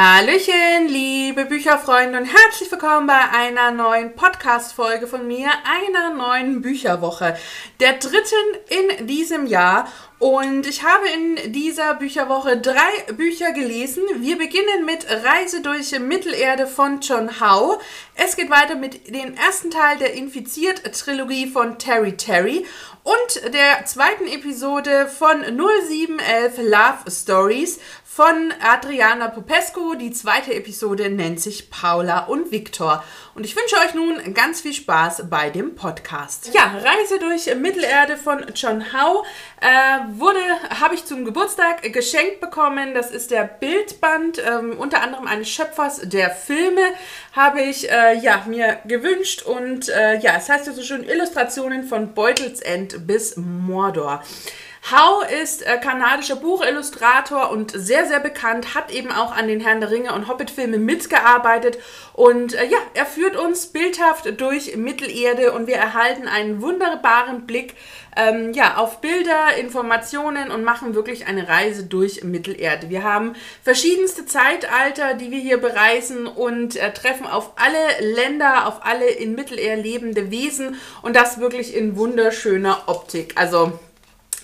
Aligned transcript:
Hallöchen, 0.00 0.86
liebe 0.86 1.44
Bücherfreunde 1.46 2.20
und 2.20 2.24
herzlich 2.24 2.70
willkommen 2.70 3.08
bei 3.08 3.18
einer 3.36 3.72
neuen 3.72 4.14
Podcast-Folge 4.14 5.08
von 5.08 5.26
mir, 5.26 5.48
einer 5.64 6.14
neuen 6.14 6.62
Bücherwoche, 6.62 7.36
der 7.80 7.94
dritten 7.94 8.20
in 8.68 9.08
diesem 9.08 9.48
Jahr. 9.48 9.88
Und 10.20 10.68
ich 10.68 10.84
habe 10.84 11.08
in 11.08 11.52
dieser 11.52 11.94
Bücherwoche 11.94 12.58
drei 12.58 13.12
Bücher 13.12 13.50
gelesen. 13.50 14.04
Wir 14.18 14.38
beginnen 14.38 14.84
mit 14.84 15.04
Reise 15.10 15.62
durch 15.62 15.98
Mittelerde 15.98 16.68
von 16.68 17.00
John 17.00 17.40
Howe. 17.40 17.80
Es 18.14 18.36
geht 18.36 18.50
weiter 18.50 18.76
mit 18.76 19.12
dem 19.12 19.34
ersten 19.34 19.72
Teil 19.72 19.98
der 19.98 20.14
Infiziert-Trilogie 20.14 21.48
von 21.48 21.76
Terry 21.76 22.16
Terry 22.16 22.64
und 23.08 23.54
der 23.54 23.86
zweiten 23.86 24.26
Episode 24.26 25.06
von 25.06 25.40
0711 25.40 26.58
Love 26.58 27.10
Stories 27.10 27.78
von 28.04 28.52
Adriana 28.60 29.28
Popescu. 29.28 29.94
Die 29.94 30.10
zweite 30.10 30.52
Episode 30.52 31.08
nennt 31.08 31.40
sich 31.40 31.70
Paula 31.70 32.24
und 32.24 32.50
Viktor. 32.50 33.04
Und 33.34 33.44
ich 33.44 33.54
wünsche 33.54 33.76
euch 33.76 33.94
nun 33.94 34.34
ganz 34.34 34.60
viel 34.60 34.74
Spaß 34.74 35.30
bei 35.30 35.48
dem 35.50 35.76
Podcast. 35.76 36.50
Ja, 36.52 36.64
Reise 36.64 37.20
durch 37.20 37.54
Mittelerde 37.54 38.16
von 38.16 38.44
John 38.56 38.92
Howe 38.92 39.22
äh, 39.60 40.18
wurde, 40.18 40.40
habe 40.80 40.96
ich 40.96 41.04
zum 41.04 41.24
Geburtstag 41.24 41.92
geschenkt 41.92 42.40
bekommen. 42.40 42.92
Das 42.92 43.12
ist 43.12 43.30
der 43.30 43.44
Bildband, 43.44 44.42
ähm, 44.44 44.76
unter 44.76 45.00
anderem 45.00 45.28
eines 45.28 45.48
Schöpfers 45.48 46.00
der 46.02 46.30
Filme, 46.30 46.82
habe 47.32 47.62
ich 47.62 47.90
äh, 47.90 48.18
ja, 48.18 48.44
mir 48.46 48.78
gewünscht. 48.86 49.42
Und 49.42 49.88
äh, 49.88 50.18
ja, 50.18 50.36
es 50.36 50.48
heißt 50.48 50.68
also 50.68 50.82
schon 50.82 51.04
Illustrationen 51.04 51.84
von 51.84 52.14
Beutelsend 52.14 53.06
bis 53.06 53.36
Mordor. 53.36 54.22
Howe 54.90 55.26
ist 55.42 55.66
äh, 55.66 55.78
kanadischer 55.78 56.36
Buchillustrator 56.36 57.50
und 57.50 57.72
sehr, 57.72 58.06
sehr 58.06 58.20
bekannt, 58.20 58.74
hat 58.74 58.90
eben 58.90 59.12
auch 59.12 59.36
an 59.36 59.48
den 59.48 59.60
Herrn 59.60 59.80
der 59.80 59.90
Ringe 59.90 60.14
und 60.14 60.28
Hobbit-Filmen 60.28 60.84
mitgearbeitet. 60.84 61.78
Und 62.14 62.54
äh, 62.54 62.64
ja, 62.66 62.78
er 62.94 63.06
führt 63.06 63.36
uns 63.36 63.66
bildhaft 63.66 64.40
durch 64.40 64.76
Mittelerde 64.76 65.52
und 65.52 65.66
wir 65.66 65.76
erhalten 65.76 66.26
einen 66.28 66.62
wunderbaren 66.62 67.46
Blick 67.46 67.74
ähm, 68.16 68.52
ja, 68.52 68.76
auf 68.76 69.00
Bilder, 69.00 69.56
Informationen 69.58 70.50
und 70.50 70.64
machen 70.64 70.94
wirklich 70.94 71.26
eine 71.26 71.48
Reise 71.48 71.84
durch 71.84 72.24
Mittelerde. 72.24 72.88
Wir 72.88 73.04
haben 73.04 73.34
verschiedenste 73.62 74.26
Zeitalter, 74.26 75.14
die 75.14 75.30
wir 75.30 75.38
hier 75.38 75.58
bereisen 75.58 76.26
und 76.26 76.76
äh, 76.76 76.92
treffen 76.92 77.26
auf 77.26 77.52
alle 77.56 78.14
Länder, 78.14 78.66
auf 78.66 78.84
alle 78.84 79.08
in 79.08 79.34
Mittelerde 79.34 79.80
lebende 79.80 80.30
Wesen 80.30 80.76
und 81.02 81.14
das 81.14 81.38
wirklich 81.38 81.76
in 81.76 81.96
wunderschöner 81.96 82.84
Optik. 82.86 83.34
Also 83.36 83.78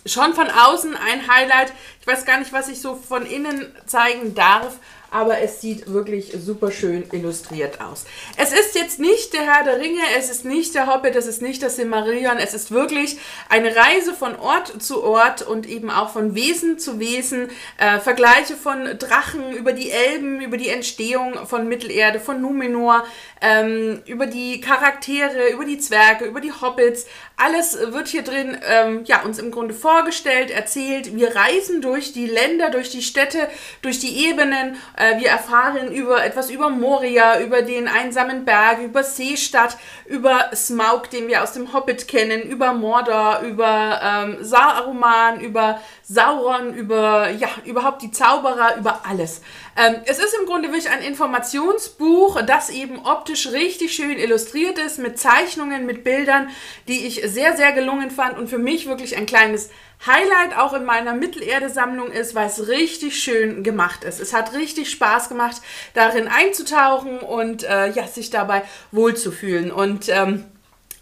schon 0.07 0.35
von 0.35 0.49
außen 0.49 0.97
ein 0.97 1.29
Highlight. 1.29 1.73
Ich 2.01 2.07
weiß 2.07 2.25
gar 2.25 2.39
nicht, 2.39 2.53
was 2.53 2.69
ich 2.69 2.81
so 2.81 2.97
von 2.97 3.27
innen 3.27 3.75
zeigen 3.87 4.35
darf, 4.35 4.77
aber 5.15 5.39
es 5.39 5.61
sieht 5.61 5.93
wirklich 5.93 6.33
super 6.45 6.73
schön 6.73 7.05
illustriert 7.13 7.81
aus. 7.81 8.05
Es 8.37 8.53
ist 8.53 8.75
jetzt 8.75 8.99
nicht 8.99 9.33
der 9.33 9.43
Herr 9.43 9.63
der 9.63 9.79
Ringe, 9.79 10.03
es 10.19 10.29
ist 10.29 10.45
nicht 10.45 10.75
der 10.75 10.93
Hobbit, 10.93 11.15
es 11.15 11.29
ist 11.29 11.41
nicht 11.41 11.63
das 11.63 11.77
Silmarillion, 11.77 12.39
es 12.39 12.53
ist 12.53 12.73
wirklich 12.73 13.19
eine 13.49 13.77
Reise 13.77 14.13
von 14.13 14.35
Ort 14.35 14.83
zu 14.83 15.05
Ort 15.05 15.43
und 15.43 15.69
eben 15.69 15.89
auch 15.89 16.11
von 16.11 16.35
Wesen 16.35 16.81
zu 16.81 16.99
Wesen, 16.99 17.49
äh, 17.79 18.01
Vergleiche 18.01 18.57
von 18.57 18.99
Drachen 18.99 19.53
über 19.53 19.73
die 19.73 19.93
Elben, 19.93 20.41
über 20.41 20.57
die 20.57 20.69
Entstehung 20.69 21.47
von 21.47 21.69
Mittelerde, 21.69 22.19
von 22.19 22.41
Numenor, 22.41 23.05
ähm, 23.41 24.03
über 24.07 24.27
die 24.27 24.61
Charaktere, 24.61 25.51
über 25.53 25.65
die 25.65 25.79
Zwerge, 25.79 26.25
über 26.25 26.41
die 26.41 26.51
Hobbits. 26.53 27.07
Alles 27.37 27.79
wird 27.93 28.09
hier 28.09 28.23
drin 28.23 28.59
ähm, 28.69 29.05
ja, 29.05 29.23
uns 29.23 29.39
im 29.39 29.53
Grunde 29.53 29.75
vorgestellt, 29.75 30.51
erzählt. 30.51 31.15
Wir 31.15 31.37
reisen 31.37 31.83
durch 31.83 32.13
die 32.13 32.27
Länder, 32.27 32.71
durch 32.71 32.91
die 32.91 33.03
Städte, 33.03 33.49
durch 33.81 34.01
die 34.01 34.27
Ebenen. 34.27 34.77
Wir 35.19 35.29
erfahren 35.29 35.93
über 35.93 36.25
etwas 36.25 36.51
über 36.51 36.71
Moria, 36.71 37.41
über 37.41 37.63
den 37.63 37.89
einsamen 37.89 38.45
Berg, 38.45 38.81
über 38.81 39.03
Seestadt, 39.03 39.77
über 40.07 40.51
Smaug, 40.55 41.11
den 41.11 41.29
wir 41.29 41.43
aus 41.43 41.53
dem 41.53 41.73
Hobbit 41.73 42.09
kennen, 42.09 42.43
über 42.43 42.73
Mordor, 42.73 43.41
über 43.41 44.01
ähm, 44.03 44.39
Saruman, 44.41 45.41
über 45.41 45.81
Sauron, 46.03 46.75
über 46.75 47.31
ja, 47.31 47.49
überhaupt 47.65 48.03
die 48.03 48.11
Zauberer, 48.11 48.77
über 48.77 49.03
alles. 49.09 49.41
Ähm, 49.77 49.97
es 50.05 50.19
ist 50.19 50.35
im 50.39 50.47
Grunde 50.47 50.69
wirklich 50.69 50.91
ein 50.91 51.03
Informationsbuch, 51.03 52.43
das 52.43 52.71
eben 52.71 53.05
optisch 53.05 53.49
richtig 53.49 53.95
schön 53.95 54.19
illustriert 54.19 54.79
ist, 54.79 54.99
mit 54.99 55.19
Zeichnungen, 55.19 55.87
mit 55.87 56.05
Bildern, 56.05 56.51
die 56.89 57.07
ich 57.07 57.23
sehr, 57.25 57.57
sehr 57.57 57.73
gelungen 57.73 58.11
fand 58.11 58.39
und 58.39 58.49
für 58.49 58.59
mich 58.59 58.87
wirklich 58.87 59.17
ein 59.17 59.27
kleines 59.27 59.71
Highlight 60.07 60.57
auch 60.57 60.75
in 60.75 60.85
meiner 60.85 61.15
Mittelerde-Sammlung 61.15 62.11
ist, 62.11 62.35
weil 62.35 62.47
es 62.47 62.69
richtig 62.69 63.23
schön 63.23 63.63
gemacht 63.63 64.05
ist. 64.05 64.21
Es 64.21 64.35
hat 64.35 64.53
richtig 64.53 64.91
Spaß 64.91 65.29
gemacht, 65.29 65.63
darin 65.95 66.29
einzutauchen 66.29 67.21
und 67.21 67.65
äh, 67.65 67.91
ja, 67.91 68.07
sich 68.07 68.31
dabei 68.31 68.63
wohlzufühlen. 68.93 69.71
Und 69.71 70.09
ähm, 70.09 70.45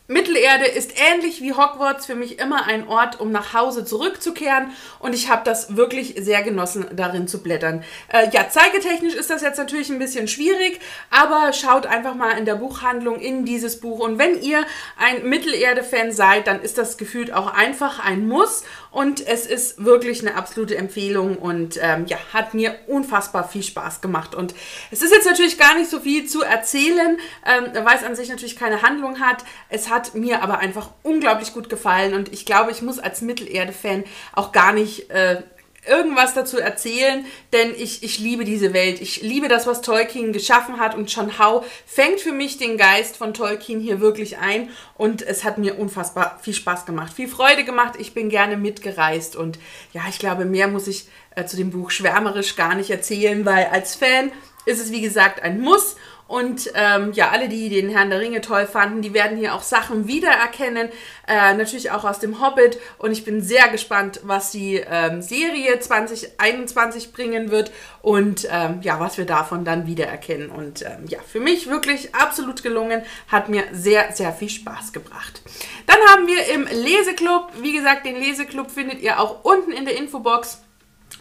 Mittelerde 0.09 0.65
ist 0.65 0.95
ähnlich 1.01 1.41
wie 1.41 1.53
Hogwarts 1.53 2.07
für 2.07 2.17
mich 2.17 2.41
immer 2.41 2.67
ein 2.67 2.89
Ort, 2.89 3.21
um 3.21 3.31
nach 3.31 3.55
Hause 3.55 3.85
zurückzukehren 3.85 4.73
und 4.99 5.15
ich 5.15 5.31
habe 5.31 5.43
das 5.45 5.77
wirklich 5.77 6.15
sehr 6.19 6.43
genossen, 6.43 6.87
darin 6.93 7.29
zu 7.29 7.41
blättern. 7.41 7.85
Äh, 8.13 8.29
ja, 8.33 8.49
zeigetechnisch 8.49 9.15
ist 9.15 9.31
das 9.31 9.43
jetzt 9.43 9.59
natürlich 9.59 9.91
ein 9.91 10.01
bisschen 10.01 10.27
schwierig, 10.27 10.81
aber 11.11 11.53
schaut 11.53 11.87
einfach 11.87 12.17
mal 12.17 12.33
in 12.33 12.45
der 12.45 12.57
Buchhandlung 12.57 13.21
in 13.21 13.45
dieses 13.45 13.79
Buch 13.79 14.01
und 14.01 14.19
wenn 14.19 14.43
ihr 14.43 14.65
ein 14.99 15.29
Mittelerde-Fan 15.29 16.11
seid, 16.11 16.49
dann 16.49 16.61
ist 16.63 16.79
das 16.79 16.97
gefühlt 16.97 17.33
auch 17.33 17.53
einfach 17.55 18.05
ein 18.05 18.27
Muss 18.27 18.65
und 18.91 19.25
es 19.25 19.47
ist 19.47 19.84
wirklich 19.84 20.21
eine 20.21 20.34
absolute 20.34 20.77
Empfehlung 20.77 21.37
und 21.37 21.79
ähm, 21.81 22.07
ja, 22.07 22.19
hat 22.33 22.55
mir 22.55 22.75
unfassbar 22.89 23.49
viel 23.49 23.63
Spaß 23.63 24.01
gemacht 24.01 24.34
und 24.34 24.53
es 24.91 25.01
ist 25.01 25.13
jetzt 25.13 25.27
natürlich 25.27 25.59
gar 25.59 25.77
nicht 25.77 25.91
so 25.91 26.01
viel 26.01 26.27
zu 26.27 26.43
erzählen, 26.43 27.19
ähm, 27.47 27.84
weil 27.84 27.97
es 27.97 28.03
an 28.03 28.17
sich 28.17 28.29
natürlich 28.29 28.57
keine 28.57 28.83
Handlung 28.83 29.21
hat. 29.21 29.45
Es 29.69 29.91
hat 29.92 30.14
mir 30.14 30.42
aber 30.42 30.58
einfach 30.58 30.91
unglaublich 31.03 31.53
gut 31.53 31.69
gefallen 31.69 32.14
und 32.14 32.32
ich 32.32 32.47
glaube, 32.47 32.72
ich 32.72 32.82
muss 32.82 32.98
als 32.98 33.20
Mittelerde-Fan 33.20 34.04
auch 34.32 34.50
gar 34.50 34.72
nicht 34.72 35.10
äh, 35.10 35.42
irgendwas 35.86 36.32
dazu 36.34 36.58
erzählen, 36.58 37.26
denn 37.53 37.75
ich, 37.76 38.03
ich 38.04 38.19
liebe 38.20 38.44
diese 38.44 38.72
Welt. 38.72 39.00
Ich 39.00 39.22
liebe 39.22 39.48
das, 39.48 39.66
was 39.66 39.82
Tolkien 39.82 40.32
geschaffen 40.32 40.78
hat 40.78 40.94
und 40.94 41.12
John 41.12 41.38
Howe 41.38 41.64
fängt 41.86 42.20
für 42.20 42.32
mich 42.32 42.56
den 42.56 42.78
Geist 42.78 43.16
von 43.16 43.34
Tolkien 43.34 43.80
hier 43.80 44.00
wirklich 44.00 44.38
ein 44.38 44.70
und 44.97 45.22
es 45.22 45.42
hat 45.42 45.58
mir 45.58 45.78
unfassbar 45.78 46.38
viel 46.41 46.54
Spaß 46.54 46.86
gemacht, 46.86 47.12
viel 47.12 47.28
Freude 47.28 47.64
gemacht. 47.64 47.94
Ich 47.98 48.14
bin 48.14 48.28
gerne 48.28 48.56
mitgereist 48.56 49.34
und 49.34 49.59
ja, 49.92 50.03
ich 50.09 50.19
glaube, 50.20 50.44
mehr 50.44 50.69
muss 50.69 50.86
ich 50.86 51.09
äh, 51.34 51.47
zu 51.47 51.56
dem 51.56 51.70
Buch 51.70 51.91
schwärmerisch 51.91 52.54
gar 52.54 52.76
nicht 52.76 52.91
erzählen, 52.91 53.44
weil 53.44 53.66
als 53.66 53.97
Fan 53.97 54.30
ist 54.64 54.80
es 54.80 54.92
wie 54.92 55.00
gesagt 55.00 55.42
ein 55.42 55.60
Muss 55.60 55.97
und 56.32 56.70
ähm, 56.75 57.12
ja, 57.12 57.28
alle, 57.28 57.47
die 57.47 57.69
den 57.69 57.91
Herrn 57.91 58.09
der 58.09 58.20
Ringe 58.20 58.41
toll 58.41 58.65
fanden, 58.65 59.03
die 59.03 59.12
werden 59.12 59.37
hier 59.37 59.54
auch 59.54 59.62
Sachen 59.62 60.09
wiedererkennen. 60.09 60.88
Äh, 61.28 61.53
natürlich 61.53 61.91
auch 61.91 62.04
aus 62.04 62.20
dem 62.20 62.41
Hobbit. 62.41 62.78
Und 62.97 63.12
ich 63.12 63.26
bin 63.26 63.43
sehr 63.43 63.69
gespannt, 63.69 64.20
was 64.22 64.50
die 64.50 64.76
ähm, 64.76 65.21
Serie 65.21 65.78
2021 65.78 67.12
bringen 67.12 67.50
wird 67.50 67.71
und 68.00 68.48
ähm, 68.50 68.81
ja, 68.81 68.98
was 68.98 69.19
wir 69.19 69.26
davon 69.26 69.66
dann 69.66 69.87
wiedererkennen. 69.87 70.48
Und 70.48 70.81
ähm, 70.81 71.04
ja, 71.06 71.19
für 71.21 71.38
mich 71.38 71.69
wirklich 71.69 72.15
absolut 72.15 72.62
gelungen. 72.62 73.03
Hat 73.28 73.50
mir 73.50 73.65
sehr, 73.72 74.10
sehr 74.12 74.32
viel 74.32 74.48
Spaß 74.48 74.94
gebracht. 74.94 75.42
Dann 75.84 75.98
haben 76.09 76.26
wir 76.26 76.47
im 76.54 76.65
Leseklub, 76.65 77.50
wie 77.60 77.75
gesagt, 77.75 78.06
den 78.06 78.16
Leseklub 78.16 78.71
findet 78.71 79.03
ihr 79.03 79.21
auch 79.21 79.44
unten 79.44 79.72
in 79.72 79.84
der 79.84 79.98
Infobox 79.98 80.62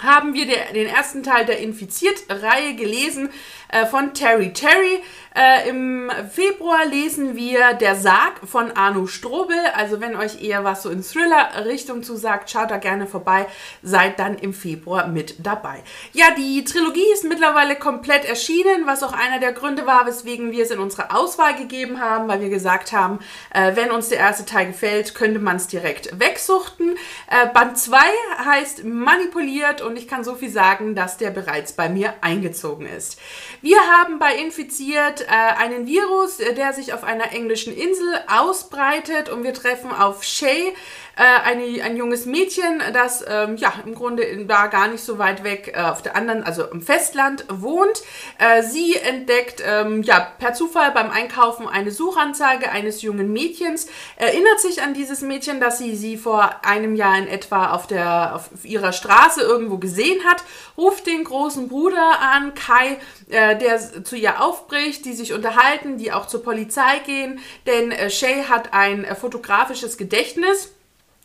haben 0.03 0.33
wir 0.33 0.45
den 0.45 0.87
ersten 0.87 1.23
Teil 1.23 1.45
der 1.45 1.59
Infiziert-Reihe 1.59 2.75
gelesen 2.75 3.29
äh, 3.69 3.85
von 3.85 4.13
Terry 4.13 4.53
Terry. 4.53 5.01
Äh, 5.33 5.69
Im 5.69 6.11
Februar 6.29 6.85
lesen 6.85 7.37
wir 7.37 7.73
Der 7.73 7.95
Sarg 7.95 8.41
von 8.45 8.71
Arno 8.71 9.07
Strobel. 9.07 9.57
Also 9.73 10.01
wenn 10.01 10.17
euch 10.17 10.43
eher 10.43 10.65
was 10.65 10.83
so 10.83 10.89
in 10.89 11.03
Thriller-Richtung 11.03 12.03
zusagt, 12.03 12.49
schaut 12.49 12.69
da 12.69 12.77
gerne 12.77 13.07
vorbei. 13.07 13.47
Seid 13.81 14.19
dann 14.19 14.37
im 14.37 14.53
Februar 14.53 15.07
mit 15.07 15.45
dabei. 15.45 15.83
Ja, 16.11 16.31
die 16.37 16.65
Trilogie 16.65 17.05
ist 17.13 17.23
mittlerweile 17.23 17.77
komplett 17.77 18.25
erschienen, 18.25 18.85
was 18.85 19.03
auch 19.03 19.13
einer 19.13 19.39
der 19.39 19.53
Gründe 19.53 19.87
war, 19.87 20.05
weswegen 20.05 20.51
wir 20.51 20.63
es 20.63 20.71
in 20.71 20.79
unsere 20.79 21.15
Auswahl 21.15 21.55
gegeben 21.55 22.01
haben, 22.01 22.27
weil 22.27 22.41
wir 22.41 22.49
gesagt 22.49 22.91
haben, 22.91 23.19
äh, 23.53 23.75
wenn 23.75 23.91
uns 23.91 24.09
der 24.09 24.19
erste 24.19 24.45
Teil 24.45 24.67
gefällt, 24.67 25.15
könnte 25.15 25.39
man 25.39 25.55
es 25.55 25.67
direkt 25.67 26.19
wegsuchten. 26.19 26.97
Äh, 27.27 27.47
Band 27.53 27.77
2 27.77 27.97
heißt 28.45 28.83
Manipuliert 28.83 29.81
und 29.81 29.90
ich 29.97 30.07
kann 30.07 30.23
so 30.23 30.35
viel 30.35 30.49
sagen, 30.49 30.95
dass 30.95 31.17
der 31.17 31.31
bereits 31.31 31.73
bei 31.73 31.89
mir 31.89 32.13
eingezogen 32.21 32.85
ist. 32.85 33.19
Wir 33.61 33.77
haben 33.77 34.19
bei 34.19 34.35
Infiziert 34.35 35.21
äh, 35.21 35.27
einen 35.27 35.87
Virus, 35.87 36.39
äh, 36.39 36.53
der 36.53 36.73
sich 36.73 36.93
auf 36.93 37.03
einer 37.03 37.31
englischen 37.33 37.75
Insel 37.75 38.19
ausbreitet 38.27 39.29
und 39.29 39.43
wir 39.43 39.53
treffen 39.53 39.91
auf 39.91 40.23
Shay, 40.23 40.73
äh, 41.17 41.23
eine, 41.23 41.83
ein 41.83 41.97
junges 41.97 42.25
Mädchen, 42.25 42.81
das 42.93 43.23
ähm, 43.27 43.57
ja 43.57 43.73
im 43.85 43.95
Grunde 43.95 44.45
da 44.45 44.67
gar 44.67 44.87
nicht 44.87 45.03
so 45.03 45.19
weit 45.19 45.43
weg 45.43 45.73
äh, 45.75 45.81
auf 45.81 46.01
der 46.01 46.15
anderen, 46.15 46.43
also 46.43 46.63
im 46.65 46.81
Festland 46.81 47.45
wohnt. 47.49 48.01
Äh, 48.39 48.63
sie 48.63 48.95
entdeckt 48.95 49.61
ähm, 49.65 50.03
ja 50.03 50.19
per 50.19 50.53
Zufall 50.53 50.91
beim 50.91 51.11
Einkaufen 51.11 51.67
eine 51.67 51.91
Suchanzeige 51.91 52.71
eines 52.71 53.01
jungen 53.01 53.33
Mädchens, 53.33 53.87
erinnert 54.15 54.61
sich 54.61 54.81
an 54.81 54.93
dieses 54.93 55.21
Mädchen, 55.21 55.59
dass 55.59 55.77
sie 55.77 55.95
sie 55.95 56.15
vor 56.17 56.65
einem 56.65 56.95
Jahr 56.95 57.17
in 57.17 57.27
etwa 57.27 57.71
auf, 57.71 57.87
der, 57.87 58.35
auf 58.35 58.49
ihrer 58.63 58.93
Straße 58.93 59.41
irgendwo 59.41 59.77
gesehen 59.81 60.23
hat, 60.23 60.43
ruft 60.77 61.07
den 61.07 61.25
großen 61.25 61.67
Bruder 61.67 62.19
an, 62.21 62.53
Kai, 62.53 62.97
äh, 63.29 63.57
der 63.57 64.03
zu 64.03 64.15
ihr 64.15 64.41
aufbricht, 64.41 65.03
die 65.03 65.13
sich 65.13 65.33
unterhalten, 65.33 65.97
die 65.97 66.13
auch 66.13 66.27
zur 66.27 66.43
Polizei 66.43 66.99
gehen, 67.05 67.39
denn 67.65 67.91
äh, 67.91 68.09
Shay 68.09 68.43
hat 68.43 68.73
ein 68.73 69.03
äh, 69.03 69.15
fotografisches 69.15 69.97
Gedächtnis 69.97 70.71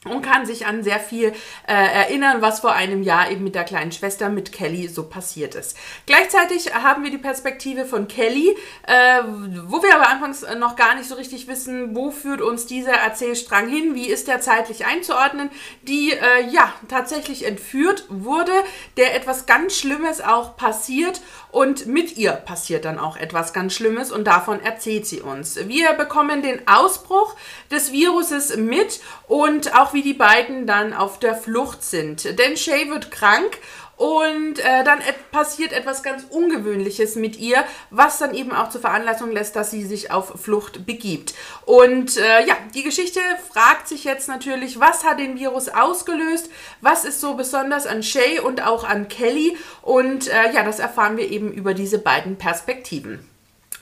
und 0.08 0.22
kann 0.22 0.46
sich 0.46 0.66
an 0.66 0.82
sehr 0.82 1.00
viel 1.00 1.32
äh, 1.66 1.72
erinnern, 1.72 2.42
was 2.42 2.60
vor 2.60 2.72
einem 2.72 3.02
Jahr 3.02 3.30
eben 3.30 3.44
mit 3.44 3.54
der 3.54 3.64
kleinen 3.64 3.92
Schwester, 3.92 4.28
mit 4.28 4.52
Kelly, 4.52 4.88
so 4.88 5.04
passiert 5.04 5.54
ist. 5.54 5.76
Gleichzeitig 6.06 6.74
haben 6.74 7.04
wir 7.04 7.10
die 7.10 7.18
Perspektive 7.18 7.84
von 7.84 8.08
Kelly, 8.08 8.56
äh, 8.86 9.22
wo 9.66 9.82
wir 9.82 9.94
aber 9.94 10.08
anfangs 10.08 10.44
noch 10.58 10.76
gar 10.76 10.94
nicht 10.94 11.08
so 11.08 11.14
richtig 11.14 11.48
wissen, 11.48 11.94
wo 11.94 12.10
führt 12.10 12.40
uns 12.40 12.66
dieser 12.66 12.92
Erzählstrang 12.92 13.68
hin, 13.68 13.94
wie 13.94 14.06
ist 14.06 14.28
der 14.28 14.40
zeitlich 14.40 14.86
einzuordnen, 14.86 15.50
die 15.82 16.12
äh, 16.12 16.48
ja 16.50 16.72
tatsächlich 16.88 17.44
entführt 17.44 18.04
wurde, 18.08 18.52
der 18.96 19.14
etwas 19.14 19.46
ganz 19.46 19.76
Schlimmes 19.76 20.20
auch 20.20 20.56
passiert 20.56 21.20
und 21.56 21.86
mit 21.86 22.18
ihr 22.18 22.32
passiert 22.32 22.84
dann 22.84 22.98
auch 22.98 23.16
etwas 23.16 23.52
ganz 23.54 23.72
Schlimmes 23.72 24.12
und 24.12 24.24
davon 24.24 24.60
erzählt 24.60 25.06
sie 25.06 25.22
uns. 25.22 25.56
Wir 25.68 25.94
bekommen 25.94 26.42
den 26.42 26.68
Ausbruch 26.68 27.34
des 27.70 27.92
Viruses 27.92 28.56
mit 28.56 29.00
und 29.26 29.74
auch 29.74 29.94
wie 29.96 30.02
die 30.02 30.14
beiden 30.14 30.66
dann 30.66 30.92
auf 30.92 31.18
der 31.18 31.34
Flucht 31.34 31.82
sind. 31.82 32.38
Denn 32.38 32.56
Shay 32.56 32.90
wird 32.90 33.10
krank 33.10 33.58
und 33.96 34.58
äh, 34.58 34.84
dann 34.84 35.00
et 35.00 35.30
passiert 35.30 35.72
etwas 35.72 36.02
ganz 36.02 36.26
Ungewöhnliches 36.28 37.16
mit 37.16 37.38
ihr, 37.38 37.64
was 37.88 38.18
dann 38.18 38.34
eben 38.34 38.52
auch 38.52 38.68
zur 38.68 38.82
Veranlassung 38.82 39.32
lässt, 39.32 39.56
dass 39.56 39.70
sie 39.70 39.84
sich 39.84 40.10
auf 40.10 40.34
Flucht 40.38 40.84
begibt. 40.84 41.32
Und 41.64 42.18
äh, 42.18 42.46
ja, 42.46 42.56
die 42.74 42.82
Geschichte 42.82 43.20
fragt 43.50 43.88
sich 43.88 44.04
jetzt 44.04 44.28
natürlich, 44.28 44.78
was 44.78 45.02
hat 45.02 45.18
den 45.18 45.38
Virus 45.38 45.70
ausgelöst? 45.70 46.50
Was 46.82 47.06
ist 47.06 47.22
so 47.22 47.34
besonders 47.34 47.86
an 47.86 48.02
Shay 48.02 48.38
und 48.38 48.62
auch 48.62 48.84
an 48.84 49.08
Kelly? 49.08 49.56
Und 49.80 50.28
äh, 50.28 50.52
ja, 50.52 50.62
das 50.62 50.78
erfahren 50.78 51.16
wir 51.16 51.30
eben 51.30 51.50
über 51.50 51.72
diese 51.72 51.98
beiden 51.98 52.36
Perspektiven. 52.36 53.26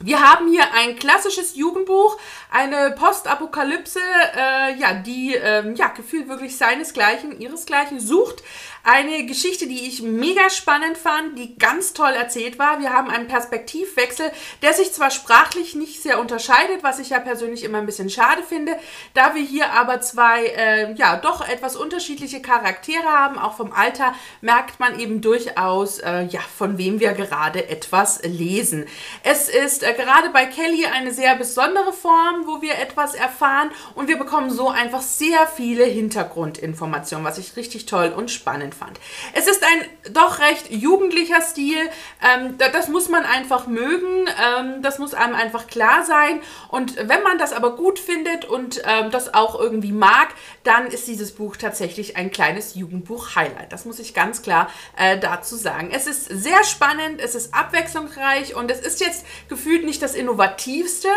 Wir 0.04 0.20
haben 0.20 0.48
hier 0.48 0.64
ein 0.74 0.96
klassisches 0.96 1.56
Jugendbuch, 1.56 2.18
eine 2.50 2.90
Postapokalypse, 2.90 4.00
äh, 4.36 4.74
ja, 4.74 4.92
die 4.92 5.34
ähm, 5.34 5.76
ja, 5.76 5.88
gefühlt 5.88 6.28
wirklich 6.28 6.58
seinesgleichen, 6.58 7.40
ihresgleichen 7.40 8.00
sucht. 8.00 8.42
Eine 8.86 9.24
Geschichte, 9.24 9.66
die 9.66 9.88
ich 9.88 10.02
mega 10.02 10.50
spannend 10.50 10.98
fand, 10.98 11.38
die 11.38 11.56
ganz 11.56 11.94
toll 11.94 12.10
erzählt 12.10 12.58
war. 12.58 12.80
Wir 12.80 12.92
haben 12.92 13.08
einen 13.08 13.28
Perspektivwechsel, 13.28 14.30
der 14.60 14.74
sich 14.74 14.92
zwar 14.92 15.10
sprachlich 15.10 15.74
nicht 15.74 16.02
sehr 16.02 16.20
unterscheidet, 16.20 16.82
was 16.82 16.98
ich 16.98 17.08
ja 17.08 17.18
persönlich 17.18 17.64
immer 17.64 17.78
ein 17.78 17.86
bisschen 17.86 18.10
schade 18.10 18.42
finde, 18.42 18.76
da 19.14 19.34
wir 19.34 19.42
hier 19.42 19.72
aber 19.72 20.02
zwei, 20.02 20.48
äh, 20.48 20.92
ja, 20.96 21.16
doch 21.16 21.48
etwas 21.48 21.76
unterschiedliche 21.76 22.42
Charaktere 22.42 23.06
haben, 23.06 23.38
auch 23.38 23.56
vom 23.56 23.72
Alter, 23.72 24.14
merkt 24.42 24.78
man 24.80 25.00
eben 25.00 25.22
durchaus, 25.22 26.00
äh, 26.00 26.24
ja, 26.24 26.40
von 26.40 26.76
wem 26.76 27.00
wir 27.00 27.12
gerade 27.14 27.70
etwas 27.70 28.20
lesen. 28.22 28.84
Es 29.22 29.48
ist 29.48 29.82
äh, 29.82 29.94
gerade 29.94 30.28
bei 30.28 30.44
Kelly 30.44 30.84
eine 30.84 31.14
sehr 31.14 31.36
besondere 31.36 31.94
Form, 31.94 32.46
wo 32.46 32.60
wir 32.60 32.74
etwas 32.74 33.14
erfahren 33.14 33.70
und 33.94 34.08
wir 34.08 34.18
bekommen 34.18 34.50
so 34.50 34.68
einfach 34.68 35.00
sehr 35.00 35.46
viele 35.46 35.84
Hintergrundinformationen, 35.84 37.24
was 37.24 37.38
ich 37.38 37.56
richtig 37.56 37.86
toll 37.86 38.12
und 38.14 38.30
fand. 38.74 39.00
Es 39.32 39.46
ist 39.46 39.62
ein 39.62 40.12
doch 40.12 40.40
recht 40.40 40.70
jugendlicher 40.70 41.40
Stil. 41.40 41.78
Ähm, 42.22 42.58
das 42.58 42.88
muss 42.88 43.08
man 43.08 43.24
einfach 43.24 43.66
mögen. 43.66 44.26
Ähm, 44.26 44.82
das 44.82 44.98
muss 44.98 45.14
einem 45.14 45.34
einfach 45.34 45.66
klar 45.66 46.04
sein. 46.04 46.40
Und 46.68 46.96
wenn 46.96 47.22
man 47.22 47.38
das 47.38 47.52
aber 47.52 47.76
gut 47.76 47.98
findet 47.98 48.44
und 48.44 48.82
ähm, 48.84 49.10
das 49.10 49.32
auch 49.32 49.58
irgendwie 49.58 49.92
mag, 49.92 50.28
dann 50.64 50.86
ist 50.86 51.06
dieses 51.06 51.32
Buch 51.32 51.56
tatsächlich 51.56 52.16
ein 52.16 52.30
kleines 52.30 52.74
Jugendbuch-Highlight. 52.74 53.72
Das 53.72 53.84
muss 53.84 53.98
ich 53.98 54.14
ganz 54.14 54.42
klar 54.42 54.70
äh, 54.96 55.18
dazu 55.18 55.56
sagen. 55.56 55.90
Es 55.92 56.06
ist 56.06 56.26
sehr 56.26 56.64
spannend, 56.64 57.20
es 57.20 57.34
ist 57.34 57.54
abwechslungsreich 57.54 58.54
und 58.54 58.70
es 58.70 58.80
ist 58.80 59.00
jetzt 59.00 59.24
gefühlt 59.48 59.84
nicht 59.84 60.02
das 60.02 60.14
Innovativste. 60.14 61.08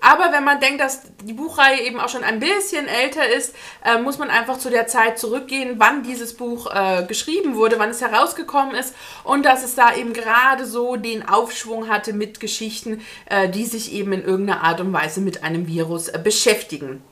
Aber 0.00 0.32
wenn 0.32 0.44
man 0.44 0.60
denkt, 0.60 0.80
dass 0.80 1.02
die 1.24 1.32
Buchreihe 1.32 1.80
eben 1.82 2.00
auch 2.00 2.08
schon 2.08 2.24
ein 2.24 2.40
bisschen 2.40 2.88
älter 2.88 3.28
ist, 3.28 3.54
äh, 3.84 3.98
muss 3.98 4.18
man 4.18 4.30
einfach 4.30 4.58
zu 4.58 4.70
der 4.70 4.86
Zeit 4.86 5.18
zurückgehen, 5.18 5.74
wann 5.78 6.02
dieses 6.02 6.36
Buch 6.36 6.70
äh, 6.72 7.01
geschrieben 7.08 7.56
wurde, 7.56 7.78
wann 7.78 7.90
es 7.90 8.00
herausgekommen 8.00 8.74
ist 8.74 8.94
und 9.24 9.44
dass 9.44 9.64
es 9.64 9.74
da 9.74 9.94
eben 9.94 10.12
gerade 10.12 10.66
so 10.66 10.96
den 10.96 11.28
Aufschwung 11.28 11.88
hatte 11.88 12.12
mit 12.12 12.40
Geschichten, 12.40 13.02
äh, 13.26 13.48
die 13.48 13.64
sich 13.64 13.92
eben 13.92 14.12
in 14.12 14.24
irgendeiner 14.24 14.62
Art 14.62 14.80
und 14.80 14.92
Weise 14.92 15.20
mit 15.20 15.44
einem 15.44 15.66
Virus 15.66 16.08
äh, 16.08 16.20
beschäftigen. 16.22 17.02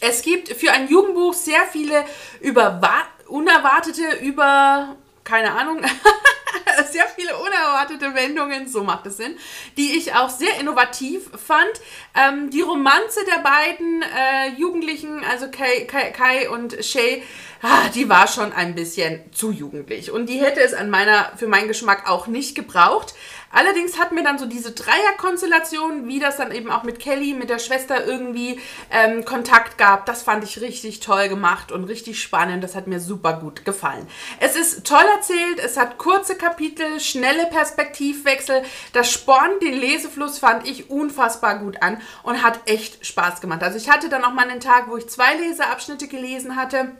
Es 0.00 0.22
gibt 0.22 0.48
für 0.48 0.70
ein 0.70 0.88
Jugendbuch 0.88 1.34
sehr 1.34 1.62
viele 1.72 2.04
über 2.40 2.80
unerwartete, 3.26 4.18
über 4.22 4.96
keine 5.28 5.52
Ahnung, 5.52 5.82
sehr 6.90 7.06
viele 7.14 7.36
unerwartete 7.36 8.14
Wendungen, 8.14 8.66
so 8.66 8.82
macht 8.82 9.06
es 9.06 9.18
Sinn, 9.18 9.36
die 9.76 9.96
ich 9.96 10.14
auch 10.14 10.30
sehr 10.30 10.58
innovativ 10.58 11.28
fand. 11.36 11.70
Ähm, 12.14 12.50
die 12.50 12.62
Romanze 12.62 13.20
der 13.26 13.42
beiden 13.42 14.02
äh, 14.02 14.58
Jugendlichen, 14.58 15.22
also 15.24 15.50
Kai, 15.50 15.84
Kai, 15.84 16.10
Kai 16.10 16.48
und 16.48 16.82
Shay, 16.82 17.22
ah, 17.62 17.88
die 17.94 18.08
war 18.08 18.26
schon 18.26 18.52
ein 18.52 18.74
bisschen 18.74 19.20
zu 19.32 19.50
jugendlich. 19.50 20.10
Und 20.10 20.28
die 20.28 20.40
hätte 20.40 20.60
es 20.60 20.72
an 20.72 20.88
meiner, 20.88 21.32
für 21.36 21.46
meinen 21.46 21.68
Geschmack 21.68 22.08
auch 22.08 22.26
nicht 22.26 22.54
gebraucht. 22.54 23.14
Allerdings 23.50 23.98
hat 23.98 24.12
mir 24.12 24.22
dann 24.22 24.38
so 24.38 24.46
diese 24.46 24.72
Dreierkonstellation, 24.72 26.06
wie 26.06 26.18
das 26.18 26.36
dann 26.36 26.52
eben 26.52 26.70
auch 26.70 26.82
mit 26.82 27.00
Kelly, 27.00 27.32
mit 27.32 27.48
der 27.48 27.58
Schwester 27.58 28.06
irgendwie 28.06 28.60
ähm, 28.90 29.24
Kontakt 29.24 29.78
gab, 29.78 30.06
das 30.06 30.22
fand 30.22 30.44
ich 30.44 30.60
richtig 30.60 31.00
toll 31.00 31.28
gemacht 31.28 31.72
und 31.72 31.84
richtig 31.84 32.20
spannend. 32.22 32.62
Das 32.62 32.74
hat 32.74 32.86
mir 32.86 33.00
super 33.00 33.34
gut 33.34 33.64
gefallen. 33.64 34.06
Es 34.40 34.56
ist 34.56 34.86
toll 34.86 35.04
erzählt, 35.16 35.58
es 35.64 35.76
hat 35.76 35.98
kurze 35.98 36.36
Kapitel, 36.36 37.00
schnelle 37.00 37.46
Perspektivwechsel. 37.46 38.62
Das 38.92 39.10
spornt 39.10 39.62
den 39.62 39.78
Lesefluss, 39.78 40.38
fand 40.38 40.68
ich 40.68 40.90
unfassbar 40.90 41.58
gut 41.58 41.82
an 41.82 42.00
und 42.22 42.42
hat 42.42 42.60
echt 42.66 43.06
Spaß 43.06 43.40
gemacht. 43.40 43.62
Also 43.62 43.78
ich 43.78 43.90
hatte 43.90 44.08
dann 44.08 44.24
auch 44.24 44.32
mal 44.32 44.48
einen 44.48 44.60
Tag, 44.60 44.88
wo 44.88 44.96
ich 44.96 45.08
zwei 45.08 45.34
Leseabschnitte 45.34 46.08
gelesen 46.08 46.56
hatte. 46.56 46.92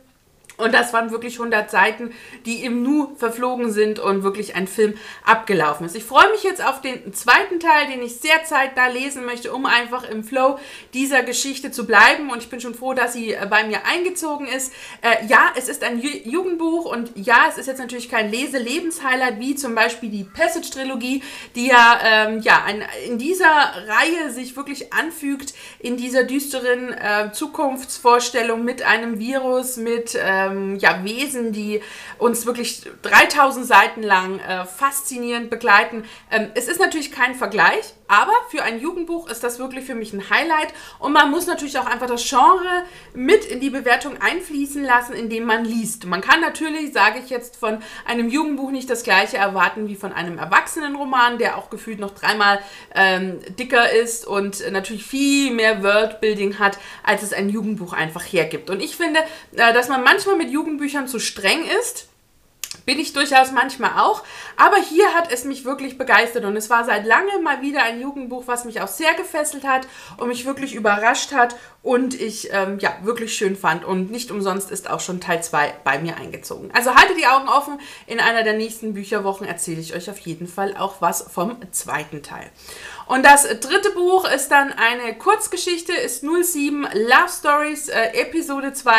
Und 0.58 0.74
das 0.74 0.92
waren 0.92 1.12
wirklich 1.12 1.38
100 1.38 1.70
Seiten, 1.70 2.12
die 2.44 2.64
im 2.64 2.82
Nu 2.82 3.14
verflogen 3.16 3.70
sind 3.70 4.00
und 4.00 4.24
wirklich 4.24 4.56
ein 4.56 4.66
Film 4.66 4.94
abgelaufen 5.24 5.86
ist. 5.86 5.94
Ich 5.94 6.02
freue 6.02 6.28
mich 6.32 6.42
jetzt 6.42 6.64
auf 6.64 6.80
den 6.80 7.14
zweiten 7.14 7.60
Teil, 7.60 7.86
den 7.86 8.02
ich 8.02 8.16
sehr 8.16 8.44
zeitnah 8.44 8.88
lesen 8.88 9.24
möchte, 9.24 9.52
um 9.52 9.66
einfach 9.66 10.08
im 10.10 10.24
Flow 10.24 10.58
dieser 10.94 11.22
Geschichte 11.22 11.70
zu 11.70 11.86
bleiben. 11.86 12.30
Und 12.30 12.38
ich 12.38 12.50
bin 12.50 12.60
schon 12.60 12.74
froh, 12.74 12.92
dass 12.92 13.12
sie 13.12 13.34
äh, 13.34 13.46
bei 13.48 13.64
mir 13.64 13.86
eingezogen 13.86 14.48
ist. 14.48 14.72
Äh, 15.00 15.26
ja, 15.26 15.52
es 15.56 15.68
ist 15.68 15.84
ein 15.84 16.00
Ju 16.00 16.08
Jugendbuch 16.24 16.86
und 16.86 17.12
ja, 17.14 17.46
es 17.48 17.56
ist 17.56 17.66
jetzt 17.66 17.78
natürlich 17.78 18.08
kein 18.08 18.30
Lese-Lebenshighlight 18.30 19.38
wie 19.38 19.54
zum 19.54 19.76
Beispiel 19.76 20.10
die 20.10 20.24
Passage-Trilogie, 20.24 21.22
die 21.54 21.68
ja, 21.68 22.00
ähm, 22.04 22.40
ja 22.40 22.64
ein, 22.64 22.82
in 23.06 23.18
dieser 23.18 23.46
Reihe 23.46 24.32
sich 24.32 24.56
wirklich 24.56 24.92
anfügt, 24.92 25.54
in 25.78 25.96
dieser 25.96 26.24
düsteren 26.24 26.92
äh, 26.92 27.30
Zukunftsvorstellung 27.32 28.64
mit 28.64 28.82
einem 28.82 29.20
Virus, 29.20 29.76
mit 29.76 30.16
äh, 30.16 30.47
ähm, 30.50 30.76
ja, 30.76 31.04
Wesen, 31.04 31.52
die 31.52 31.80
uns 32.18 32.46
wirklich 32.46 32.82
3000 33.02 33.66
Seiten 33.66 34.02
lang 34.02 34.40
äh, 34.40 34.64
faszinierend 34.64 35.50
begleiten. 35.50 36.04
Ähm, 36.30 36.48
es 36.54 36.68
ist 36.68 36.80
natürlich 36.80 37.12
kein 37.12 37.34
Vergleich, 37.34 37.94
aber 38.08 38.32
für 38.50 38.62
ein 38.62 38.80
Jugendbuch 38.80 39.28
ist 39.28 39.44
das 39.44 39.58
wirklich 39.58 39.84
für 39.84 39.94
mich 39.94 40.12
ein 40.14 40.30
Highlight 40.30 40.72
und 40.98 41.12
man 41.12 41.30
muss 41.30 41.46
natürlich 41.46 41.78
auch 41.78 41.86
einfach 41.86 42.06
das 42.06 42.26
Genre 42.26 42.84
mit 43.12 43.44
in 43.44 43.60
die 43.60 43.70
Bewertung 43.70 44.16
einfließen 44.20 44.82
lassen, 44.82 45.12
indem 45.12 45.44
man 45.44 45.64
liest. 45.64 46.06
Man 46.06 46.22
kann 46.22 46.40
natürlich, 46.40 46.92
sage 46.92 47.20
ich 47.22 47.28
jetzt, 47.28 47.56
von 47.56 47.78
einem 48.06 48.30
Jugendbuch 48.30 48.70
nicht 48.70 48.88
das 48.88 49.02
gleiche 49.02 49.36
erwarten 49.36 49.88
wie 49.88 49.94
von 49.94 50.12
einem 50.12 50.38
Erwachsenenroman, 50.38 51.36
der 51.36 51.58
auch 51.58 51.68
gefühlt 51.68 52.00
noch 52.00 52.12
dreimal 52.12 52.60
ähm, 52.94 53.40
dicker 53.58 53.92
ist 53.92 54.26
und 54.26 54.70
natürlich 54.70 55.04
viel 55.04 55.52
mehr 55.52 55.82
Worldbuilding 55.82 56.58
hat, 56.58 56.78
als 57.04 57.22
es 57.22 57.34
ein 57.34 57.50
Jugendbuch 57.50 57.92
einfach 57.92 58.22
hergibt. 58.22 58.70
Und 58.70 58.82
ich 58.82 58.96
finde, 58.96 59.20
äh, 59.54 59.72
dass 59.74 59.88
man 59.88 60.02
manchmal 60.02 60.36
mit 60.38 60.50
Jugendbüchern 60.50 61.08
zu 61.08 61.18
streng 61.18 61.64
ist 61.80 62.08
bin 62.88 62.98
ich 62.98 63.12
durchaus 63.12 63.52
manchmal 63.52 64.00
auch. 64.00 64.22
Aber 64.56 64.76
hier 64.76 65.12
hat 65.14 65.30
es 65.30 65.44
mich 65.44 65.64
wirklich 65.64 65.98
begeistert 65.98 66.44
und 66.44 66.56
es 66.56 66.70
war 66.70 66.84
seit 66.84 67.04
langem 67.06 67.42
mal 67.42 67.60
wieder 67.60 67.82
ein 67.82 68.00
Jugendbuch, 68.00 68.44
was 68.46 68.64
mich 68.64 68.80
auch 68.80 68.88
sehr 68.88 69.14
gefesselt 69.14 69.64
hat 69.64 69.86
und 70.16 70.28
mich 70.28 70.46
wirklich 70.46 70.74
überrascht 70.74 71.32
hat 71.32 71.56
und 71.82 72.18
ich 72.18 72.48
ähm, 72.52 72.78
ja 72.78 72.96
wirklich 73.02 73.34
schön 73.34 73.56
fand. 73.56 73.84
Und 73.84 74.10
nicht 74.10 74.30
umsonst 74.30 74.70
ist 74.70 74.88
auch 74.88 75.00
schon 75.00 75.20
Teil 75.20 75.42
2 75.42 75.74
bei 75.84 75.98
mir 75.98 76.16
eingezogen. 76.16 76.70
Also 76.72 76.94
haltet 76.94 77.18
die 77.18 77.26
Augen 77.26 77.48
offen. 77.48 77.78
In 78.06 78.20
einer 78.20 78.42
der 78.42 78.54
nächsten 78.54 78.94
Bücherwochen 78.94 79.46
erzähle 79.46 79.80
ich 79.80 79.94
euch 79.94 80.10
auf 80.10 80.18
jeden 80.18 80.46
Fall 80.46 80.76
auch 80.76 81.00
was 81.00 81.22
vom 81.22 81.56
zweiten 81.72 82.22
Teil. 82.22 82.50
Und 83.08 83.24
das 83.24 83.44
dritte 83.60 83.90
Buch 83.92 84.30
ist 84.30 84.50
dann 84.50 84.70
eine 84.70 85.16
Kurzgeschichte, 85.16 85.94
ist 85.94 86.22
07 86.22 86.82
Love 86.92 87.28
Stories, 87.30 87.88
äh, 87.88 88.12
Episode 88.12 88.74
2, 88.74 88.92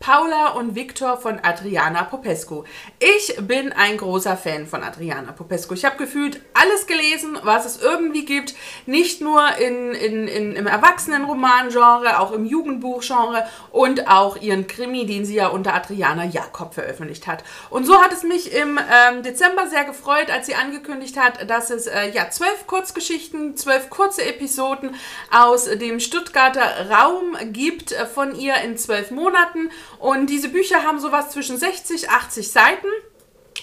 Paula 0.00 0.48
und 0.48 0.74
Viktor 0.74 1.16
von 1.16 1.40
Adriana 1.42 2.02
Popescu. 2.02 2.64
Ich 2.98 3.34
bin 3.40 3.72
ein 3.72 3.96
großer 3.96 4.36
Fan 4.36 4.66
von 4.66 4.82
Adriana 4.82 5.32
Popescu. 5.32 5.72
Ich 5.72 5.86
habe 5.86 5.96
gefühlt 5.96 6.42
alles 6.52 6.86
gelesen, 6.86 7.38
was 7.42 7.64
es 7.64 7.80
irgendwie 7.80 8.26
gibt. 8.26 8.54
Nicht 8.84 9.22
nur 9.22 9.56
in, 9.56 9.92
in, 9.92 10.28
in, 10.28 10.56
im 10.56 10.66
Erwachsenenroman-Genre, 10.66 12.20
auch 12.20 12.32
im 12.32 12.44
Jugendbuch-Genre 12.44 13.46
und 13.70 14.08
auch 14.08 14.36
ihren 14.36 14.66
Krimi, 14.66 15.06
den 15.06 15.24
sie 15.24 15.36
ja 15.36 15.48
unter 15.48 15.72
Adriana 15.72 16.24
Jakob 16.24 16.74
veröffentlicht 16.74 17.26
hat. 17.26 17.42
Und 17.70 17.86
so 17.86 18.02
hat 18.02 18.12
es 18.12 18.24
mich 18.24 18.52
im 18.52 18.78
ähm, 18.78 19.22
Dezember 19.22 19.68
sehr 19.68 19.84
gefreut, 19.84 20.30
als 20.30 20.44
sie 20.44 20.54
angekündigt 20.54 21.16
hat, 21.16 21.48
dass 21.48 21.70
es 21.70 21.86
äh, 21.86 22.10
ja 22.10 22.28
zwölf 22.28 22.66
Kurzgeschichten, 22.66 23.53
zwölf 23.56 23.90
kurze 23.90 24.24
Episoden 24.24 24.94
aus 25.30 25.64
dem 25.64 26.00
Stuttgarter 26.00 26.90
Raum 26.90 27.36
gibt 27.52 27.92
äh, 27.92 28.06
von 28.06 28.34
ihr 28.34 28.56
in 28.58 28.76
zwölf 28.76 29.10
Monaten. 29.10 29.70
Und 29.98 30.28
diese 30.28 30.48
Bücher 30.48 30.82
haben 30.84 31.00
sowas 31.00 31.30
zwischen 31.30 31.56
60, 31.56 32.10
80 32.10 32.50
Seiten. 32.50 32.88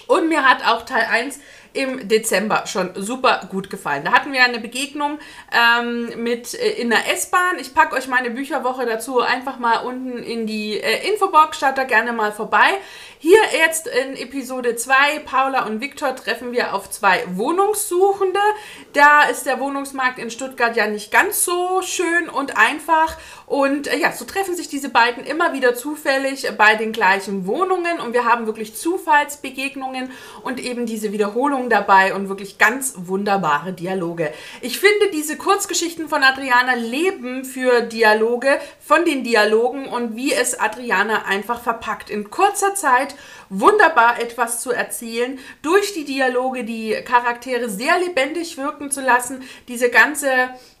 Und 0.06 0.28
mir 0.28 0.48
hat 0.48 0.66
auch 0.66 0.82
Teil 0.82 1.06
1 1.10 1.38
im 1.72 2.06
Dezember 2.08 2.66
schon 2.66 2.90
super 2.94 3.48
gut 3.50 3.70
gefallen. 3.70 4.04
Da 4.04 4.12
hatten 4.12 4.32
wir 4.32 4.44
eine 4.44 4.58
Begegnung 4.58 5.18
ähm, 5.52 6.22
mit 6.22 6.54
äh, 6.54 6.72
in 6.72 6.90
der 6.90 7.12
S-Bahn. 7.12 7.58
Ich 7.60 7.74
packe 7.74 7.96
euch 7.96 8.08
meine 8.08 8.30
Bücherwoche 8.30 8.86
dazu 8.86 9.20
einfach 9.20 9.58
mal 9.58 9.78
unten 9.78 10.18
in 10.18 10.46
die 10.46 10.78
äh, 10.78 11.08
Infobox. 11.10 11.58
Schaut 11.58 11.78
da 11.78 11.84
gerne 11.84 12.12
mal 12.12 12.32
vorbei. 12.32 12.78
Hier 13.18 13.38
jetzt 13.56 13.86
in 13.86 14.16
Episode 14.16 14.74
2, 14.74 15.20
Paula 15.20 15.64
und 15.66 15.80
Viktor, 15.80 16.16
treffen 16.16 16.50
wir 16.50 16.74
auf 16.74 16.90
zwei 16.90 17.22
Wohnungssuchende. 17.36 18.40
Da 18.94 19.22
ist 19.22 19.46
der 19.46 19.60
Wohnungsmarkt 19.60 20.18
in 20.18 20.28
Stuttgart 20.28 20.74
ja 20.76 20.88
nicht 20.88 21.12
ganz 21.12 21.44
so 21.44 21.82
schön 21.82 22.28
und 22.28 22.56
einfach. 22.58 23.16
Und 23.46 23.86
äh, 23.86 23.96
ja, 23.98 24.10
so 24.10 24.24
treffen 24.24 24.56
sich 24.56 24.68
diese 24.68 24.88
beiden 24.88 25.24
immer 25.24 25.52
wieder 25.52 25.74
zufällig 25.74 26.48
bei 26.58 26.74
den 26.74 26.92
gleichen 26.92 27.46
Wohnungen. 27.46 28.00
Und 28.00 28.12
wir 28.12 28.24
haben 28.24 28.46
wirklich 28.46 28.74
Zufallsbegegnungen 28.74 30.10
und 30.42 30.58
eben 30.58 30.84
diese 30.84 31.12
Wiederholung 31.12 31.61
dabei 31.70 32.14
und 32.14 32.28
wirklich 32.28 32.58
ganz 32.58 32.94
wunderbare 32.96 33.72
Dialoge. 33.72 34.32
Ich 34.60 34.78
finde, 34.78 35.10
diese 35.12 35.36
Kurzgeschichten 35.36 36.08
von 36.08 36.22
Adriana 36.22 36.74
leben 36.74 37.44
für 37.44 37.82
Dialoge, 37.82 38.60
von 38.80 39.04
den 39.04 39.24
Dialogen 39.24 39.86
und 39.86 40.16
wie 40.16 40.32
es 40.32 40.58
Adriana 40.58 41.24
einfach 41.26 41.62
verpackt. 41.62 42.10
In 42.10 42.30
kurzer 42.30 42.74
Zeit 42.74 43.14
wunderbar 43.48 44.18
etwas 44.20 44.60
zu 44.60 44.72
erzählen, 44.72 45.38
durch 45.60 45.92
die 45.92 46.04
Dialoge 46.04 46.64
die 46.64 46.96
Charaktere 47.04 47.68
sehr 47.68 47.98
lebendig 47.98 48.56
wirken 48.56 48.90
zu 48.90 49.02
lassen, 49.02 49.42
diese 49.68 49.90
ganze 49.90 50.30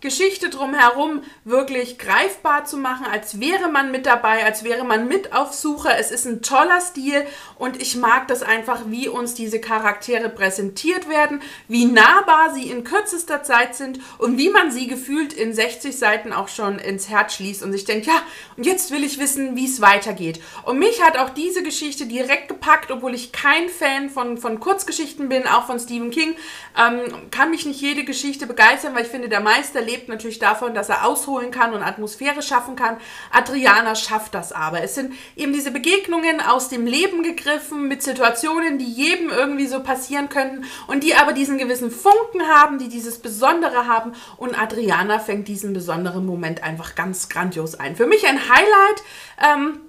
Geschichte 0.00 0.48
drumherum 0.48 1.22
wirklich 1.44 1.98
greifbar 1.98 2.64
zu 2.64 2.78
machen, 2.78 3.06
als 3.06 3.38
wäre 3.40 3.68
man 3.68 3.90
mit 3.90 4.06
dabei, 4.06 4.44
als 4.44 4.64
wäre 4.64 4.84
man 4.84 5.06
mit 5.06 5.34
auf 5.34 5.52
Suche. 5.52 5.90
Es 5.98 6.10
ist 6.10 6.24
ein 6.24 6.40
toller 6.40 6.80
Stil 6.80 7.26
und 7.58 7.80
ich 7.80 7.96
mag 7.96 8.26
das 8.28 8.42
einfach, 8.42 8.82
wie 8.86 9.08
uns 9.08 9.34
diese 9.34 9.60
Charaktere 9.60 10.30
präsentiert 10.72 11.08
werden, 11.08 11.40
wie 11.68 11.84
nahbar 11.84 12.52
sie 12.54 12.70
in 12.70 12.84
kürzester 12.84 13.42
Zeit 13.42 13.74
sind 13.74 14.00
und 14.18 14.38
wie 14.38 14.48
man 14.48 14.70
sie 14.70 14.86
gefühlt 14.86 15.32
in 15.32 15.52
60 15.52 15.96
Seiten 15.96 16.32
auch 16.32 16.48
schon 16.48 16.78
ins 16.78 17.08
Herz 17.08 17.34
schließt 17.34 17.62
und 17.62 17.72
sich 17.72 17.84
denkt, 17.84 18.06
ja, 18.06 18.22
und 18.56 18.64
jetzt 18.64 18.90
will 18.90 19.04
ich 19.04 19.18
wissen, 19.18 19.54
wie 19.54 19.66
es 19.66 19.80
weitergeht. 19.80 20.40
Und 20.64 20.78
mich 20.78 21.02
hat 21.02 21.18
auch 21.18 21.30
diese 21.30 21.62
Geschichte, 21.62 22.06
direkt 22.06 22.48
gepackt, 22.48 22.90
obwohl 22.90 23.14
ich 23.14 23.32
kein 23.32 23.68
Fan 23.68 24.10
von, 24.10 24.38
von 24.38 24.60
Kurzgeschichten 24.60 25.28
bin, 25.28 25.46
auch 25.46 25.66
von 25.66 25.78
Stephen 25.78 26.10
King. 26.10 26.34
Ähm, 26.78 27.30
kann 27.30 27.50
mich 27.50 27.66
nicht 27.66 27.80
jede 27.80 28.04
Geschichte 28.04 28.46
begeistern, 28.46 28.94
weil 28.94 29.04
ich 29.04 29.10
finde, 29.10 29.28
der 29.28 29.40
Meister 29.40 29.80
lebt 29.80 30.08
natürlich 30.08 30.38
davon, 30.38 30.74
dass 30.74 30.88
er 30.88 31.06
ausholen 31.06 31.50
kann 31.50 31.74
und 31.74 31.82
Atmosphäre 31.82 32.42
schaffen 32.42 32.76
kann. 32.76 32.96
Adriana 33.30 33.94
schafft 33.94 34.34
das 34.34 34.52
aber. 34.52 34.82
Es 34.82 34.94
sind 34.94 35.12
eben 35.36 35.52
diese 35.52 35.70
Begegnungen 35.70 36.40
aus 36.40 36.68
dem 36.68 36.86
Leben 36.86 37.22
gegriffen 37.22 37.88
mit 37.88 38.02
Situationen, 38.02 38.78
die 38.78 38.90
jedem 38.90 39.30
irgendwie 39.30 39.66
so 39.66 39.82
passieren 39.82 40.28
könnten 40.28 40.61
und 40.86 41.04
die 41.04 41.14
aber 41.14 41.32
diesen 41.32 41.58
gewissen 41.58 41.90
Funken 41.90 42.42
haben, 42.48 42.78
die 42.78 42.88
dieses 42.88 43.18
Besondere 43.18 43.86
haben. 43.86 44.12
Und 44.36 44.60
Adriana 44.60 45.18
fängt 45.18 45.48
diesen 45.48 45.72
besonderen 45.72 46.26
Moment 46.26 46.62
einfach 46.62 46.94
ganz 46.94 47.28
grandios 47.28 47.74
ein. 47.74 47.96
Für 47.96 48.06
mich 48.06 48.26
ein 48.26 48.38
Highlight. 48.38 49.02
Ähm, 49.38 49.80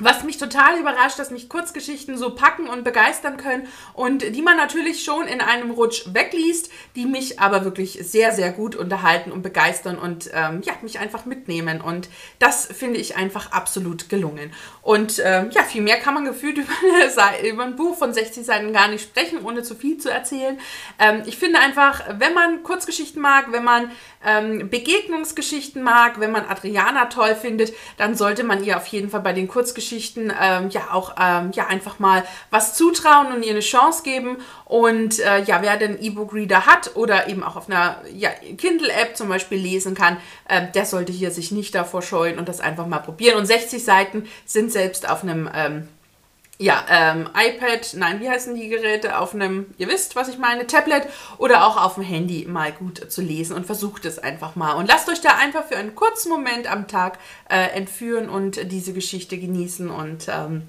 was 0.00 0.22
mich 0.22 0.38
total 0.38 0.78
überrascht, 0.78 1.18
dass 1.18 1.30
mich 1.30 1.48
Kurzgeschichten 1.48 2.16
so 2.16 2.34
packen 2.34 2.68
und 2.68 2.84
begeistern 2.84 3.36
können 3.36 3.66
und 3.94 4.22
die 4.22 4.42
man 4.42 4.56
natürlich 4.56 5.02
schon 5.02 5.26
in 5.26 5.40
einem 5.40 5.72
Rutsch 5.72 6.04
wegliest, 6.12 6.70
die 6.94 7.06
mich 7.06 7.40
aber 7.40 7.64
wirklich 7.64 7.98
sehr, 8.02 8.32
sehr 8.32 8.52
gut 8.52 8.76
unterhalten 8.76 9.32
und 9.32 9.42
begeistern 9.42 9.98
und 9.98 10.30
ähm, 10.32 10.62
ja, 10.62 10.74
mich 10.82 11.00
einfach 11.00 11.24
mitnehmen. 11.24 11.80
Und 11.80 12.08
das 12.38 12.66
finde 12.66 13.00
ich 13.00 13.16
einfach 13.16 13.50
absolut 13.50 14.08
gelungen. 14.08 14.52
Und 14.82 15.20
ähm, 15.24 15.50
ja, 15.50 15.64
viel 15.64 15.82
mehr 15.82 15.96
kann 15.96 16.14
man 16.14 16.24
gefühlt 16.24 16.58
über, 16.58 17.48
über, 17.48 17.64
ein 17.64 17.76
Buch 17.76 17.96
von 17.96 18.14
60 18.14 18.46
Seiten 18.46 18.72
gar 18.72 18.88
nicht 18.88 19.02
sprechen, 19.02 19.44
ohne 19.44 19.64
zu 19.64 19.74
viel 19.74 19.98
zu 19.98 20.10
erzählen. 20.10 20.60
Ähm, 21.00 21.22
ich 21.26 21.38
finde 21.38 21.58
einfach, 21.58 22.04
wenn 22.18 22.34
man 22.34 22.62
Kurzgeschichten 22.62 23.20
mag, 23.20 23.50
wenn 23.50 23.64
man 23.64 23.90
ähm, 24.24 24.68
Begegnungsgeschichten 24.68 25.82
mag, 25.82 26.20
wenn 26.20 26.32
man 26.32 26.44
Adriana 26.48 27.06
toll 27.06 27.34
findet, 27.34 27.72
dann 27.96 28.14
sollte 28.14 28.44
man 28.44 28.64
ihr 28.64 28.76
auf 28.76 28.86
jeden 28.86 29.10
Fall 29.10 29.20
bei 29.20 29.32
den 29.32 29.48
Kurzgeschichten 29.48 30.32
ähm, 30.40 30.70
ja 30.70 30.92
auch 30.92 31.14
ähm, 31.20 31.50
ja 31.52 31.66
einfach 31.66 31.98
mal 31.98 32.24
was 32.50 32.74
zutrauen 32.74 33.32
und 33.32 33.44
ihr 33.44 33.52
eine 33.52 33.60
Chance 33.60 34.02
geben. 34.02 34.38
Und 34.64 35.18
äh, 35.20 35.42
ja, 35.44 35.62
wer 35.62 35.76
den 35.76 36.00
E-Book-Reader 36.02 36.66
hat 36.66 36.96
oder 36.96 37.28
eben 37.28 37.42
auch 37.42 37.56
auf 37.56 37.68
einer 37.68 38.02
ja, 38.12 38.30
Kindle-App 38.30 39.16
zum 39.16 39.28
Beispiel 39.28 39.58
lesen 39.58 39.94
kann, 39.94 40.18
äh, 40.48 40.66
der 40.74 40.84
sollte 40.84 41.12
hier 41.12 41.30
sich 41.30 41.52
nicht 41.52 41.74
davor 41.74 42.02
scheuen 42.02 42.38
und 42.38 42.48
das 42.48 42.60
einfach 42.60 42.86
mal 42.86 42.98
probieren. 42.98 43.38
Und 43.38 43.46
60 43.46 43.84
Seiten 43.84 44.28
sind 44.44 44.72
selbst 44.72 45.08
auf 45.08 45.22
einem 45.22 45.48
ähm, 45.54 45.88
ja, 46.60 46.84
ähm, 46.90 47.28
iPad, 47.34 47.94
nein, 47.94 48.20
wie 48.20 48.28
heißen 48.28 48.54
die 48.56 48.68
Geräte? 48.68 49.18
Auf 49.18 49.32
einem, 49.32 49.66
ihr 49.78 49.86
wisst, 49.86 50.16
was 50.16 50.28
ich 50.28 50.38
meine, 50.38 50.66
Tablet 50.66 51.04
oder 51.38 51.64
auch 51.64 51.80
auf 51.80 51.94
dem 51.94 52.02
Handy 52.02 52.46
mal 52.48 52.72
gut 52.72 53.12
zu 53.12 53.22
lesen 53.22 53.54
und 53.54 53.64
versucht 53.64 54.04
es 54.04 54.18
einfach 54.18 54.56
mal. 54.56 54.72
Und 54.72 54.88
lasst 54.88 55.08
euch 55.08 55.20
da 55.20 55.36
einfach 55.36 55.66
für 55.66 55.76
einen 55.76 55.94
kurzen 55.94 56.30
Moment 56.30 56.70
am 56.70 56.88
Tag 56.88 57.18
äh, 57.48 57.76
entführen 57.76 58.28
und 58.28 58.72
diese 58.72 58.92
Geschichte 58.92 59.38
genießen 59.38 59.88
und 59.88 60.26
ähm, 60.28 60.62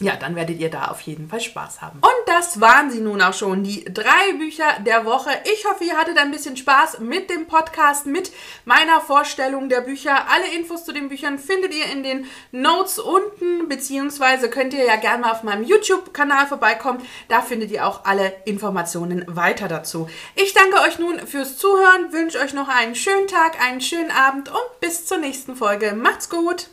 ja, 0.00 0.16
dann 0.16 0.34
werdet 0.34 0.58
ihr 0.58 0.70
da 0.70 0.86
auf 0.86 1.02
jeden 1.02 1.28
Fall 1.28 1.40
Spaß 1.40 1.82
haben. 1.82 1.98
Und 2.00 2.10
das 2.26 2.58
waren 2.58 2.90
sie 2.90 3.00
nun 3.00 3.20
auch 3.20 3.34
schon, 3.34 3.62
die 3.62 3.84
drei 3.84 4.32
Bücher 4.38 4.64
der 4.80 5.04
Woche. 5.04 5.30
Ich 5.52 5.66
hoffe, 5.66 5.84
ihr 5.84 5.98
hattet 5.98 6.16
ein 6.16 6.30
bisschen 6.30 6.56
Spaß 6.56 7.00
mit 7.00 7.28
dem 7.28 7.46
Podcast, 7.46 8.06
mit 8.06 8.32
meiner 8.64 9.02
Vorstellung 9.02 9.68
der 9.68 9.82
Bücher. 9.82 10.26
Alle 10.30 10.54
Infos 10.56 10.86
zu 10.86 10.92
den 10.92 11.10
Büchern 11.10 11.38
findet 11.38 11.74
ihr 11.74 11.84
in 11.92 12.02
den 12.02 12.26
Notes 12.50 12.98
unten, 12.98 13.68
beziehungsweise 13.68 14.48
könnt 14.48 14.72
ihr 14.72 14.86
ja 14.86 14.96
gerne 14.96 15.20
mal 15.20 15.32
auf 15.32 15.42
meinem 15.42 15.64
YouTube-Kanal 15.64 16.46
vorbeikommen. 16.46 17.02
Da 17.28 17.42
findet 17.42 17.70
ihr 17.70 17.86
auch 17.86 18.06
alle 18.06 18.32
Informationen 18.46 19.24
weiter 19.28 19.68
dazu. 19.68 20.08
Ich 20.34 20.54
danke 20.54 20.80
euch 20.80 20.98
nun 20.98 21.18
fürs 21.26 21.58
Zuhören, 21.58 22.10
wünsche 22.10 22.38
euch 22.38 22.54
noch 22.54 22.68
einen 22.68 22.94
schönen 22.94 23.26
Tag, 23.26 23.60
einen 23.60 23.82
schönen 23.82 24.10
Abend 24.10 24.48
und 24.48 24.80
bis 24.80 25.04
zur 25.04 25.18
nächsten 25.18 25.56
Folge. 25.56 25.92
Macht's 25.92 26.30
gut! 26.30 26.70